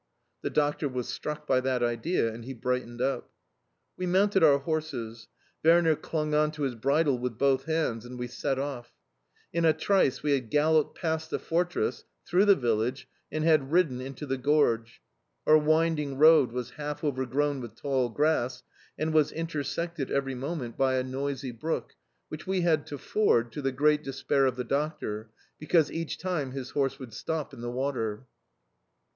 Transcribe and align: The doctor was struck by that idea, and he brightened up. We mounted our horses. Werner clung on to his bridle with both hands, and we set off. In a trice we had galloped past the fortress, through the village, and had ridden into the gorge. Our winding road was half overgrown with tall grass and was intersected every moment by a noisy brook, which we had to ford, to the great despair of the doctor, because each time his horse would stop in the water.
The 0.41 0.49
doctor 0.49 0.89
was 0.89 1.07
struck 1.09 1.45
by 1.45 1.59
that 1.61 1.83
idea, 1.83 2.33
and 2.33 2.43
he 2.43 2.55
brightened 2.55 3.03
up. 3.03 3.29
We 3.95 4.07
mounted 4.07 4.41
our 4.43 4.57
horses. 4.57 5.27
Werner 5.63 5.95
clung 5.95 6.33
on 6.33 6.49
to 6.53 6.63
his 6.63 6.73
bridle 6.73 7.19
with 7.19 7.37
both 7.37 7.65
hands, 7.65 8.03
and 8.03 8.17
we 8.17 8.25
set 8.25 8.57
off. 8.57 8.93
In 9.53 9.63
a 9.63 9.73
trice 9.73 10.23
we 10.23 10.31
had 10.31 10.49
galloped 10.49 10.97
past 10.97 11.29
the 11.29 11.37
fortress, 11.37 12.03
through 12.25 12.45
the 12.45 12.55
village, 12.55 13.07
and 13.31 13.43
had 13.43 13.71
ridden 13.71 14.01
into 14.01 14.25
the 14.25 14.39
gorge. 14.39 15.03
Our 15.45 15.59
winding 15.59 16.17
road 16.17 16.51
was 16.51 16.71
half 16.71 17.03
overgrown 17.03 17.61
with 17.61 17.75
tall 17.75 18.09
grass 18.09 18.63
and 18.97 19.13
was 19.13 19.31
intersected 19.31 20.09
every 20.09 20.33
moment 20.33 20.77
by 20.79 20.95
a 20.95 21.03
noisy 21.03 21.51
brook, 21.51 21.93
which 22.27 22.47
we 22.47 22.61
had 22.61 22.87
to 22.87 22.97
ford, 22.97 23.51
to 23.51 23.61
the 23.61 23.71
great 23.71 24.01
despair 24.03 24.47
of 24.47 24.55
the 24.55 24.63
doctor, 24.63 25.29
because 25.59 25.91
each 25.91 26.17
time 26.17 26.53
his 26.53 26.71
horse 26.71 26.97
would 26.97 27.13
stop 27.13 27.53
in 27.53 27.61
the 27.61 27.69
water. 27.69 28.25